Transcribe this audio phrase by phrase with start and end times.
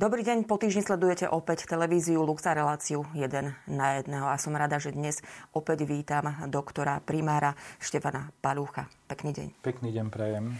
[0.00, 4.80] Dobrý deň, po týždni sledujete opäť televíziu Luxa reláciu 1 na 1 a som rada,
[4.80, 5.20] že dnes
[5.52, 8.88] opäť vítam doktora primára Štefana Palúcha.
[9.12, 9.46] Pekný deň.
[9.60, 10.56] Pekný deň prajem.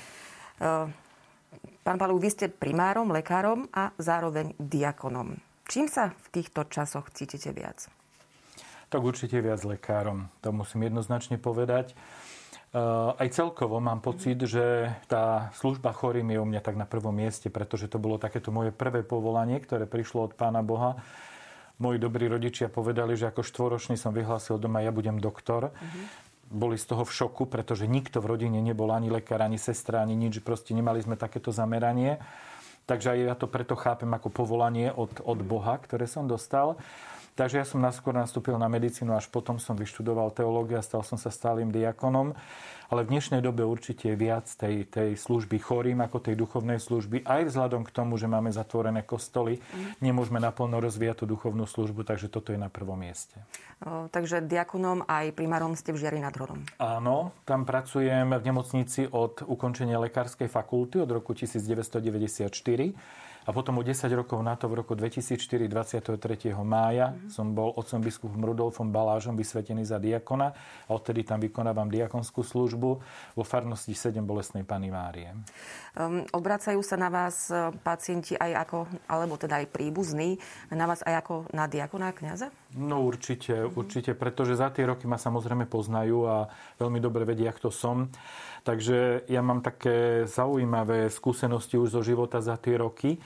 [1.80, 5.33] Pán Palúch, vy ste primárom, lekárom a zároveň diakonom.
[5.65, 7.88] Čím sa v týchto časoch cítite viac?
[8.93, 10.29] Tak určite viac lekárom.
[10.45, 11.97] To musím jednoznačne povedať.
[12.70, 17.51] Aj celkovo mám pocit, že tá služba chorým je u mňa tak na prvom mieste,
[17.51, 20.95] pretože to bolo takéto moje prvé povolanie, ktoré prišlo od Pána Boha.
[21.83, 25.75] Moji dobrí rodičia povedali, že ako štvoročný som vyhlásil doma, ja budem doktor.
[25.75, 26.06] Uh-huh.
[26.47, 30.14] Boli z toho v šoku, pretože nikto v rodine nebol ani lekár, ani sestra, ani
[30.14, 30.39] nič.
[30.39, 32.23] Proste nemali sme takéto zameranie.
[32.87, 36.78] Takže aj ja to preto chápem ako povolanie od, od Boha, ktoré som dostal.
[37.39, 41.17] Takže ja som naskôr nastúpil na medicínu, až potom som vyštudoval teológiu a stal som
[41.17, 42.34] sa stálym diakonom.
[42.91, 47.23] Ale v dnešnej dobe určite je viac tej, tej služby chorým ako tej duchovnej služby.
[47.23, 50.03] Aj vzhľadom k tomu, že máme zatvorené kostoly, mm.
[50.03, 53.39] nemôžeme naplno rozvíjať tú duchovnú službu, takže toto je na prvom mieste.
[53.86, 56.67] O, takže diakonom aj primárom ste v Žiari nad Hronom.
[56.83, 63.83] Áno, tam pracujem v nemocnici od ukončenia lekárskej fakulty od roku 1994 a potom o
[63.83, 66.55] 10 rokov na to, v roku 2004, 23.
[66.62, 67.34] mája, mm-hmm.
[67.34, 70.55] som bol otcom biskupom Rudolfom Balážom vysvetený za diakona
[70.87, 72.91] a odtedy tam vykonávam diakonskú službu
[73.34, 75.34] vo farnosti 7 Bolesnej Pany Márie.
[75.98, 78.79] Um, obracajú sa na vás e, pacienti aj ako,
[79.11, 80.39] alebo teda aj príbuzní,
[80.70, 82.55] na vás aj ako na diakona a kniaza?
[82.79, 83.75] No určite, mm-hmm.
[83.75, 86.47] určite, pretože za tie roky ma samozrejme poznajú a
[86.79, 88.07] veľmi dobre vedia, kto som.
[88.62, 93.17] Takže ja mám také zaujímavé skúsenosti už zo života za tie roky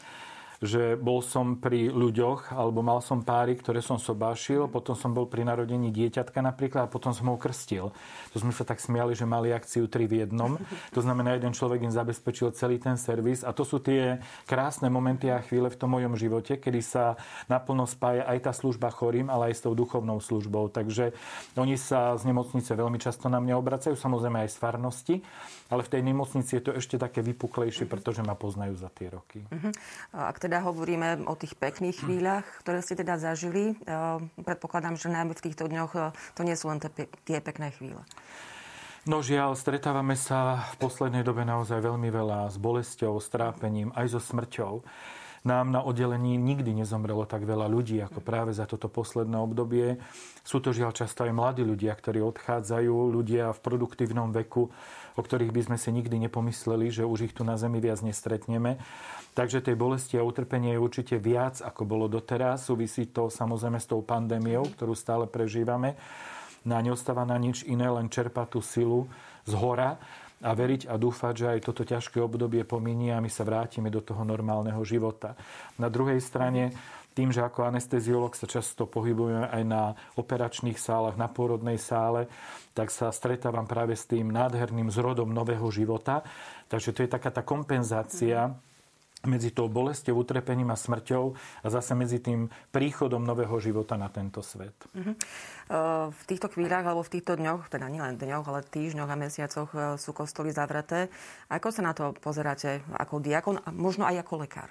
[0.65, 5.29] že bol som pri ľuďoch, alebo mal som páry, ktoré som sobášil, potom som bol
[5.29, 7.93] pri narodení dieťatka napríklad a potom som ho krstil.
[8.33, 10.57] To sme sa tak smiali, že mali akciu 3 v jednom.
[10.97, 15.29] To znamená, jeden človek im zabezpečil celý ten servis a to sú tie krásne momenty
[15.29, 17.21] a chvíle v tom mojom živote, kedy sa
[17.53, 20.73] naplno spája aj tá služba chorým, ale aj s tou duchovnou službou.
[20.73, 21.13] Takže
[21.61, 25.17] oni sa z nemocnice veľmi často na mňa obracajú, samozrejme aj z farnosti,
[25.69, 29.43] ale v tej nemocnici je to ešte také vypuklejšie, pretože ma poznajú za tie roky.
[29.51, 29.73] Uh-huh.
[30.15, 33.75] Ak teda hovoríme o tých pekných chvíľach, ktoré ste teda zažili,
[34.39, 36.79] predpokladám, že najmä v týchto dňoch to nie sú len
[37.25, 38.05] tie pekné chvíle.
[39.05, 44.17] No žiaľ, stretávame sa v poslednej dobe naozaj veľmi veľa s bolesťou, s trápením, aj
[44.17, 44.81] so smrťou.
[45.45, 50.01] Nám na oddelení nikdy nezomrelo tak veľa ľudí, ako práve za toto posledné obdobie.
[50.41, 54.73] Sú to žiaľ často aj mladí ľudia, ktorí odchádzajú, ľudia v produktívnom veku,
[55.13, 58.81] o ktorých by sme si nikdy nepomysleli, že už ich tu na Zemi viac nestretneme.
[59.37, 62.65] Takže tej bolesti a utrpenie je určite viac, ako bolo doteraz.
[62.65, 66.01] Súvisí to samozrejme s tou pandémiou, ktorú stále prežívame.
[66.65, 69.13] Na neostáva na nič iné, len čerpať tú silu
[69.45, 70.01] z hora
[70.45, 74.05] a veriť a dúfať, že aj toto ťažké obdobie pominie a my sa vrátime do
[74.05, 75.33] toho normálneho života.
[75.81, 76.77] Na druhej strane,
[77.17, 82.27] tým, že ako anesteziolog sa často pohybujeme aj na operačných sálach, na pôrodnej sále,
[82.75, 86.27] tak sa stretávam práve s tým nádherným zrodom nového života.
[86.67, 88.53] Takže to je taká tá kompenzácia
[89.27, 91.25] medzi tou bolestou, utrepením a smrťou
[91.65, 94.75] a zase medzi tým príchodom nového života na tento svet.
[94.93, 95.15] Uh-huh.
[96.13, 99.79] V týchto chvíľach alebo v týchto dňoch, teda nielen dňoch, ale týždňoch a mesiacoch e,
[99.97, 101.09] sú kostoly zavreté.
[101.49, 104.71] Ako sa na to pozeráte ako diakon a možno aj ako lekár?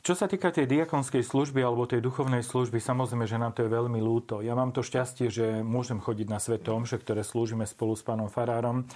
[0.00, 3.68] Čo sa týka tej diakonskej služby alebo tej duchovnej služby, samozrejme, že nám to je
[3.68, 4.40] veľmi lúto.
[4.40, 8.32] Ja mám to šťastie, že môžem chodiť na Svetom, že ktoré slúžime spolu s pánom
[8.32, 8.88] Farárom.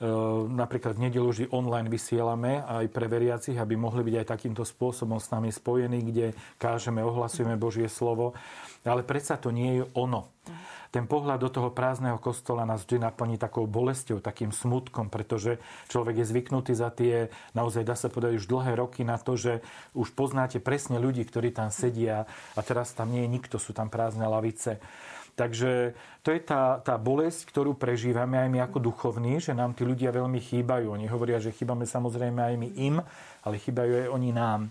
[0.00, 0.08] E,
[0.48, 5.20] napríklad v nedelu vždy online vysielame aj pre veriacich, aby mohli byť aj takýmto spôsobom
[5.20, 8.32] s nami spojení, kde kážeme, ohlasujeme Božie slovo.
[8.80, 10.32] Ale predsa to nie je ono.
[10.90, 16.18] Ten pohľad do toho prázdneho kostola nás vždy naplní takou bolestou, takým smutkom, pretože človek
[16.18, 19.62] je zvyknutý za tie, naozaj dá sa povedať, už dlhé roky na to, že
[19.94, 22.26] už poznáte presne ľudí, ktorí tam sedia
[22.58, 24.82] a teraz tam nie je nikto, sú tam prázdne lavice.
[25.40, 29.88] Takže to je tá, tá bolesť, ktorú prežívame aj my ako duchovní, že nám tí
[29.88, 30.92] ľudia veľmi chýbajú.
[30.92, 33.00] Oni hovoria, že chýbame samozrejme aj my im,
[33.40, 34.68] ale chýbajú aj oni nám.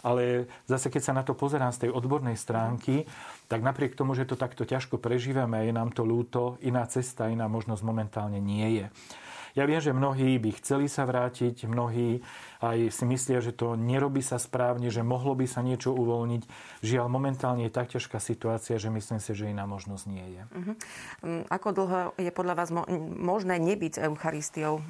[0.00, 3.04] Ale zase, keď sa na to pozerám z tej odbornej stránky,
[3.44, 7.44] tak napriek tomu, že to takto ťažko prežívame, je nám to ľúto, iná cesta, iná
[7.44, 8.86] možnosť momentálne nie je.
[9.56, 12.20] Ja viem, že mnohí by chceli sa vrátiť, mnohí
[12.60, 16.42] aj si myslia, že to nerobí sa správne, že mohlo by sa niečo uvoľniť.
[16.84, 20.42] Žiaľ, momentálne je tak ťažká situácia, že myslím si, že iná možnosť nie je.
[20.44, 20.74] Uh-huh.
[21.48, 22.68] Ako dlho je podľa vás
[23.16, 24.84] možné nebyť Eucharistiou?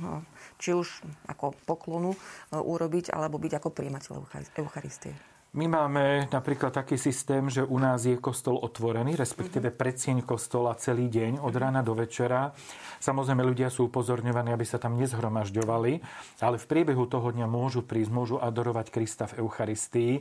[0.59, 2.19] Či už ako poklonu e,
[2.59, 4.27] urobiť, alebo byť ako príjimateľ
[4.59, 5.36] Eucharistie?
[5.57, 9.77] My máme napríklad taký systém, že u nás je kostol otvorený, respektíve mhm.
[9.81, 12.53] predsieň kostola celý deň od rána do večera.
[13.01, 15.93] Samozrejme, ľudia sú upozorňovaní, aby sa tam nezhromažďovali,
[16.45, 20.21] ale v priebehu toho dňa môžu prísť, môžu adorovať Krista v Eucharistii.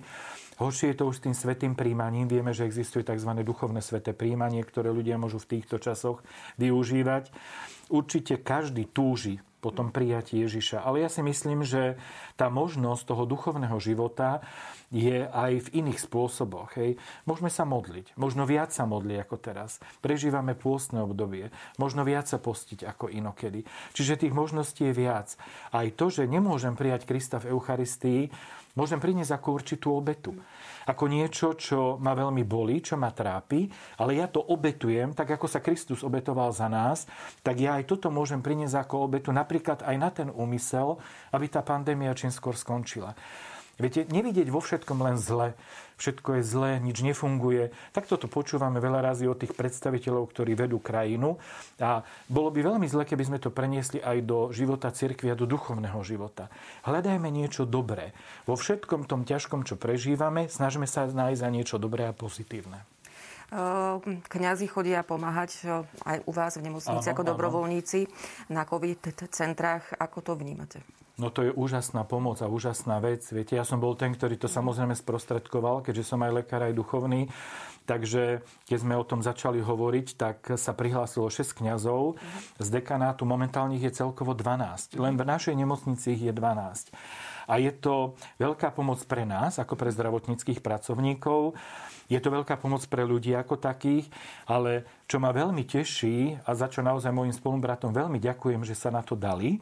[0.56, 2.32] Horšie je to už s tým svetým príjmaním.
[2.32, 3.36] Vieme, že existuje tzv.
[3.44, 6.24] duchovné sveté príjmanie, ktoré ľudia môžu v týchto časoch
[6.56, 7.36] využívať.
[7.92, 10.86] Určite každý túži potom prijatí Ježiša.
[10.86, 11.98] Ale ja si myslím, že
[12.38, 14.46] tá možnosť toho duchovného života
[14.94, 16.78] je aj v iných spôsoboch.
[16.78, 17.02] Hej.
[17.26, 18.14] Môžeme sa modliť.
[18.14, 19.82] Možno viac sa modliť ako teraz.
[20.06, 21.50] Prežívame pôstne obdobie.
[21.82, 23.66] Možno viac sa postiť ako inokedy.
[23.98, 25.34] Čiže tých možností je viac.
[25.74, 28.30] Aj to, že nemôžem prijať Krista v Eucharistii,
[28.76, 30.36] môžem priniesť ako určitú obetu.
[30.86, 33.66] Ako niečo, čo ma veľmi bolí, čo ma trápi,
[33.98, 37.10] ale ja to obetujem, tak ako sa Kristus obetoval za nás,
[37.42, 41.02] tak ja aj toto môžem priniesť ako obetu, napríklad aj na ten úmysel,
[41.34, 43.18] aby tá pandémia čím skôr skončila.
[43.76, 45.52] Viete, nevidieť vo všetkom len zle.
[46.00, 47.76] Všetko je zlé, nič nefunguje.
[47.92, 51.40] Tak toto počúvame veľa razy od tých predstaviteľov, ktorí vedú krajinu.
[51.80, 55.44] A bolo by veľmi zle, keby sme to preniesli aj do života cirkvi a do
[55.44, 56.48] duchovného života.
[56.88, 58.16] Hľadajme niečo dobré.
[58.48, 62.95] Vo všetkom tom ťažkom, čo prežívame, snažme sa nájsť za niečo dobré a pozitívne.
[64.26, 67.30] Kňazi chodia pomáhať aj u vás v nemocnici ako áno.
[67.36, 68.00] dobrovoľníci
[68.50, 69.94] na COVID centrách.
[70.02, 70.82] Ako to vnímate?
[71.16, 73.24] No to je úžasná pomoc a úžasná vec.
[73.32, 77.32] Viete, ja som bol ten, ktorý to samozrejme sprostredkoval, keďže som aj lekár, aj duchovný.
[77.88, 82.20] Takže keď sme o tom začali hovoriť, tak sa prihlásilo 6 kňazov.
[82.60, 84.98] Z dekanátu momentálne ich je celkovo 12.
[85.00, 86.92] Len v našej nemocnici ich je 12.
[87.46, 91.54] A je to veľká pomoc pre nás, ako pre zdravotníckých pracovníkov.
[92.06, 94.06] Je to veľká pomoc pre ľudí ako takých,
[94.46, 98.94] ale čo ma veľmi teší a za čo naozaj mojim spolubratom veľmi ďakujem, že sa
[98.94, 99.58] na to dali,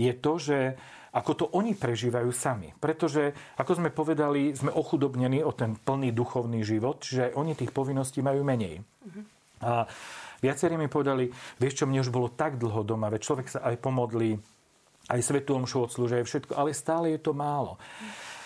[0.00, 0.58] je to, že
[1.12, 2.72] ako to oni prežívajú sami.
[2.80, 8.24] Pretože, ako sme povedali, sme ochudobnení o ten plný duchovný život, čiže oni tých povinností
[8.24, 8.80] majú menej.
[9.60, 9.84] A
[10.40, 11.28] viacerí mi povedali,
[11.60, 14.40] vieš čo, mne už bolo tak dlho doma, veď človek sa aj pomodlí,
[15.10, 17.80] aj svetú omšu odslúžia, všetko, ale stále je to málo.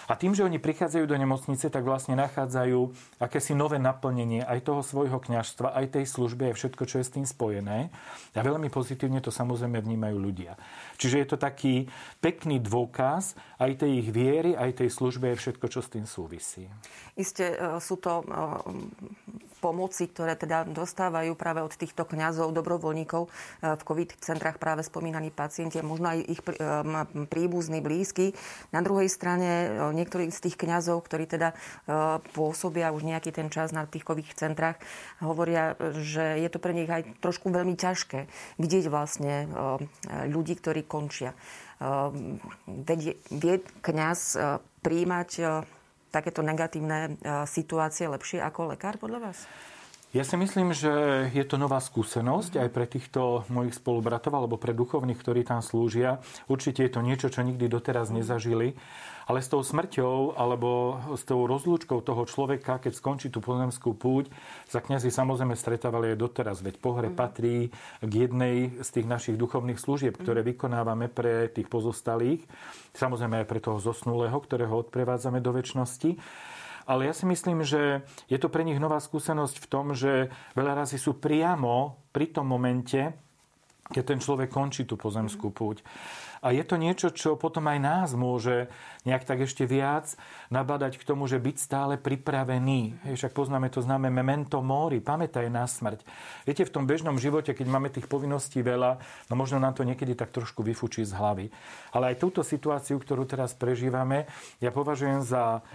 [0.07, 2.79] A tým, že oni prichádzajú do nemocnice, tak vlastne nachádzajú
[3.19, 7.15] akési nové naplnenie aj toho svojho kňažstva, aj tej služby, aj všetko, čo je s
[7.19, 7.91] tým spojené.
[8.39, 10.55] A veľmi pozitívne to samozrejme vnímajú ľudia.
[11.03, 11.91] Čiže je to taký
[12.23, 16.71] pekný dôkaz aj tej ich viery, aj tej služby, aj všetko, čo s tým súvisí.
[17.19, 18.25] Isté e, sú to e,
[19.59, 23.31] pomoci, ktoré teda dostávajú práve od týchto kňazov, dobrovoľníkov e,
[23.77, 26.41] v COVID centrách práve spomínaní pacienti, možno aj ich
[27.29, 28.33] príbuzní, blízky.
[28.71, 31.53] Na druhej strane niektorí z tých kňazov, ktorí teda
[32.33, 34.81] pôsobia už nejaký ten čas na tých COVID centrách,
[35.23, 38.27] hovoria, že je to pre nich aj trošku veľmi ťažké
[38.59, 39.49] vidieť vlastne
[40.29, 41.37] ľudí, ktorí končia.
[43.31, 44.21] Vie kňaz
[44.81, 45.31] príjmať
[46.17, 47.11] takéto negatívne e,
[47.45, 49.45] situácie lepšie ako lekár podľa vás?
[50.17, 50.89] Ja si myslím, že
[51.37, 56.25] je to nová skúsenosť aj pre týchto mojich spolubratov alebo pre duchovných, ktorí tam slúžia.
[56.49, 58.73] Určite je to niečo, čo nikdy doteraz nezažili.
[59.29, 64.33] Ale s tou smrťou alebo s tou rozlúčkou toho človeka, keď skončí tú pozemskú púť,
[64.65, 66.65] sa kňazi samozrejme stretávali aj doteraz.
[66.65, 67.17] Veď pohre mm.
[67.21, 67.69] patrí
[68.01, 70.49] k jednej z tých našich duchovných služieb, ktoré mm.
[70.57, 72.41] vykonávame pre tých pozostalých.
[72.97, 76.17] Samozrejme aj pre toho zosnulého, ktorého odprevádzame do väčšnosti.
[76.87, 80.87] Ale ja si myslím, že je to pre nich nová skúsenosť v tom, že veľa
[80.87, 83.11] razy sú priamo pri tom momente,
[83.91, 85.83] keď ten človek končí tú pozemskú púť.
[86.47, 88.71] A je to niečo, čo potom aj nás môže
[89.03, 90.15] nejak tak ešte viac
[90.53, 93.03] nabadať k tomu, že byť stále pripravený.
[93.09, 96.07] Hej, však poznáme to známe memento mori, pamätaj na smrť.
[96.47, 100.15] Viete, v tom bežnom živote, keď máme tých povinností veľa, no možno nám to niekedy
[100.15, 101.47] tak trošku vyfučí z hlavy.
[101.91, 104.31] Ale aj túto situáciu, ktorú teraz prežívame,
[104.63, 105.67] ja považujem za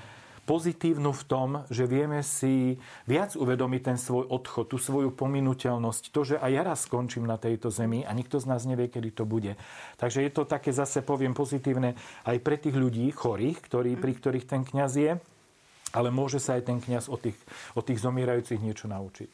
[0.45, 6.21] pozitívnu v tom, že vieme si viac uvedomiť ten svoj odchod, tú svoju pominuteľnosť, to,
[6.25, 9.23] že aj ja raz skončím na tejto zemi a nikto z nás nevie, kedy to
[9.23, 9.53] bude.
[10.01, 11.93] Takže je to také zase, poviem, pozitívne
[12.25, 15.11] aj pre tých ľudí chorých, ktorí, pri ktorých ten kňaz je,
[15.91, 17.37] ale môže sa aj ten kňaz od tých,
[17.75, 19.31] od tých zomierajúcich niečo naučiť.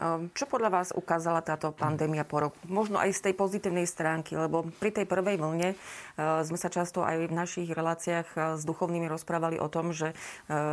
[0.00, 2.56] Ehm, čo podľa vás ukázala táto pandémia po roku?
[2.64, 7.04] Možno aj z tej pozitívnej stránky, lebo pri tej prvej vlne ehm, sme sa často
[7.04, 10.16] aj v našich reláciách ehm, s duchovnými rozprávali o tom, že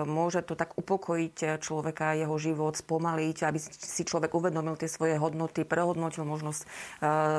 [0.08, 5.66] môže to tak upokojiť človeka, jeho život, spomaliť, aby si človek uvedomil tie svoje hodnoty,
[5.66, 6.54] prehodnotil možno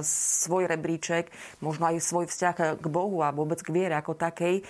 [0.03, 1.31] svoj rebríček,
[1.63, 4.67] možno aj svoj vzťah k Bohu a vôbec k viere ako takej.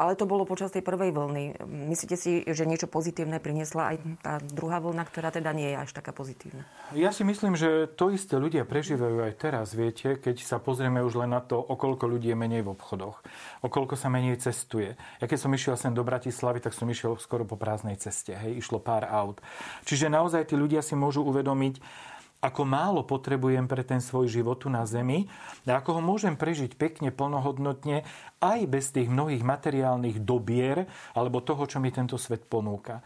[0.00, 1.44] Ale to bolo počas tej prvej vlny.
[1.92, 5.90] Myslíte si, že niečo pozitívne priniesla aj tá druhá vlna, ktorá teda nie je až
[5.92, 6.55] taká pozitívna.
[6.94, 11.18] Ja si myslím, že to isté ľudia prežívajú aj teraz, viete, keď sa pozrieme už
[11.18, 13.26] len na to, o koľko ľudí je menej v obchodoch,
[13.58, 14.94] o koľko sa menej cestuje.
[15.18, 18.62] Ja keď som išiel sem do Bratislavy, tak som išiel skoro po prázdnej ceste, hej,
[18.62, 19.42] išlo pár aut.
[19.82, 21.82] Čiže naozaj tí ľudia si môžu uvedomiť,
[22.38, 25.26] ako málo potrebujem pre ten svoj život tu na Zemi
[25.66, 28.06] a ako ho môžem prežiť pekne, plnohodnotne
[28.38, 30.86] aj bez tých mnohých materiálnych dobier
[31.18, 33.02] alebo toho, čo mi tento svet ponúka.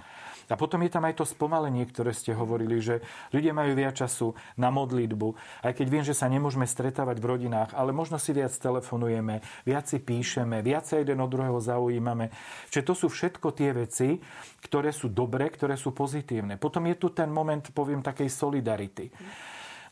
[0.50, 4.35] A potom je tam aj to spomalenie, ktoré ste hovorili, že ľudia majú viac času
[4.59, 5.28] na modlitbu.
[5.62, 9.87] Aj keď viem, že sa nemôžeme stretávať v rodinách, ale možno si viac telefonujeme, viac
[9.87, 12.35] si píšeme, viac sa jeden od druhého zaujímame.
[12.69, 14.19] Čiže to sú všetko tie veci,
[14.66, 16.59] ktoré sú dobré, ktoré sú pozitívne.
[16.59, 19.07] Potom je tu ten moment, poviem, takej solidarity.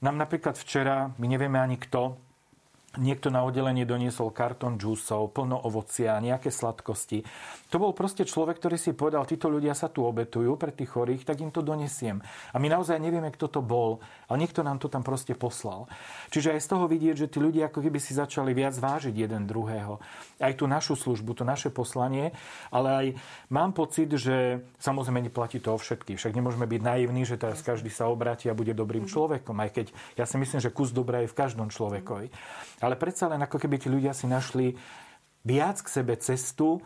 [0.02, 2.27] Nám napríklad včera, my nevieme ani kto,
[2.96, 7.20] Niekto na oddelenie doniesol kartón džúsov, plno ovocia, nejaké sladkosti.
[7.68, 11.28] To bol proste človek, ktorý si povedal, títo ľudia sa tu obetujú pre tých chorých,
[11.28, 12.24] tak im to donesiem.
[12.24, 14.00] A my naozaj nevieme, kto to bol,
[14.32, 15.84] ale niekto nám to tam proste poslal.
[16.32, 19.44] Čiže aj z toho vidieť, že tí ľudia ako keby si začali viac vážiť jeden
[19.44, 20.00] druhého.
[20.40, 22.32] Aj tú našu službu, to naše poslanie,
[22.72, 23.06] ale aj
[23.52, 26.16] mám pocit, že samozrejme neplatí to o všetkých.
[26.16, 29.86] Však nemôžeme byť naivní, že teraz každý sa obráti a bude dobrým človekom, aj keď
[30.16, 32.32] ja si myslím, že kus dobra je v každom človekovi.
[32.88, 34.72] Ale predsa len ako keby tí ľudia si našli
[35.44, 36.80] viac k sebe cestu,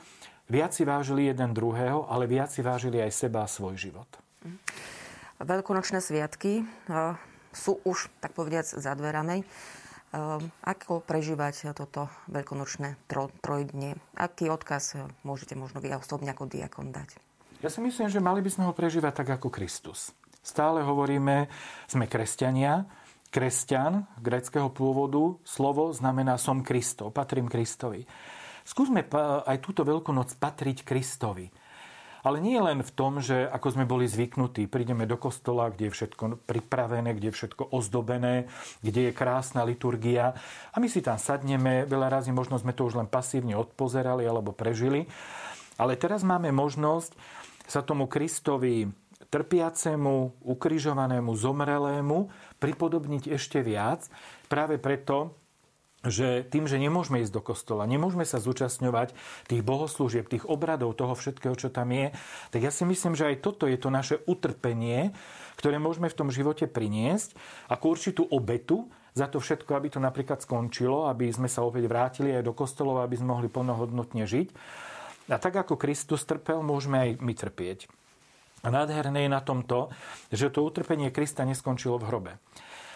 [0.51, 4.11] viac si vážili jeden druhého, ale viac si vážili aj seba a svoj život.
[5.39, 7.15] Veľkonočné sviatky eh,
[7.55, 9.47] sú už, tak povediac, za dverami.
[9.47, 9.47] Eh,
[10.67, 13.95] ako prežívať toto veľkonočné tro, trojdnie?
[14.19, 17.15] Aký odkaz môžete možno vy osobne ako diakon dať?
[17.63, 20.11] Ja si myslím, že mali by sme ho prežívať tak ako Kristus.
[20.43, 21.47] Stále hovoríme,
[21.87, 22.91] sme kresťania,
[23.33, 28.05] kresťan greckého pôvodu, slovo znamená som Kristo, patrím Kristovi.
[28.63, 29.09] Skúsme
[29.49, 31.49] aj túto veľkú noc patriť Kristovi.
[32.23, 35.95] Ale nie len v tom, že ako sme boli zvyknutí, prídeme do kostola, kde je
[35.99, 38.47] všetko pripravené, kde je všetko ozdobené,
[38.79, 40.31] kde je krásna liturgia
[40.71, 44.55] a my si tam sadneme, veľa razy možno sme to už len pasívne odpozerali alebo
[44.55, 45.11] prežili.
[45.83, 47.11] Ale teraz máme možnosť
[47.67, 48.87] sa tomu Kristovi
[49.33, 52.29] trpiacemu, ukrižovanému, zomrelému
[52.61, 54.13] pripodobniť ešte viac,
[54.53, 55.41] práve preto,
[56.03, 59.15] že tým, že nemôžeme ísť do kostola, nemôžeme sa zúčastňovať
[59.47, 62.11] tých bohoslúžieb, tých obradov, toho všetkého, čo tam je,
[62.51, 65.15] tak ja si myslím, že aj toto je to naše utrpenie,
[65.57, 67.39] ktoré môžeme v tom živote priniesť
[67.71, 72.35] ako určitú obetu za to všetko, aby to napríklad skončilo, aby sme sa opäť vrátili
[72.35, 74.49] aj do kostolov, aby sme mohli plnohodnotne žiť.
[75.31, 78.02] A tak ako Kristus trpel, môžeme aj my trpieť.
[78.63, 79.91] A nádherné je na tom to,
[80.31, 82.33] že to utrpenie Krista neskončilo v hrobe.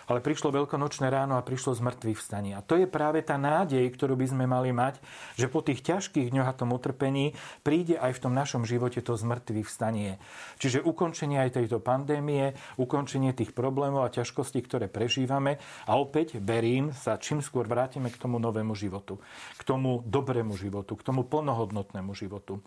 [0.06, 1.82] Ale prišlo veľkonočné ráno a prišlo z
[2.14, 2.54] vstanie.
[2.54, 5.02] A to je práve tá nádej, ktorú by sme mali mať,
[5.34, 7.34] že po tých ťažkých dňoch a tom utrpení
[7.66, 10.22] príde aj v tom našom živote to zmrtvých vstanie.
[10.62, 15.58] Čiže ukončenie aj tejto pandémie, ukončenie tých problémov a ťažkostí, ktoré prežívame
[15.90, 19.18] a opäť, verím, sa čím skôr vrátime k tomu novému životu,
[19.58, 22.62] k tomu dobrému životu, k tomu plnohodnotnému životu.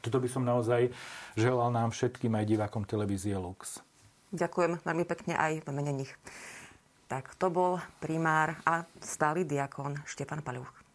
[0.00, 0.92] Toto by som naozaj
[1.34, 3.80] želal nám všetkým aj divákom televízie Lux.
[4.34, 6.12] Ďakujem veľmi pekne aj v mene nich.
[7.06, 10.85] Tak to bol primár a stály diakon Štefan Paľuch.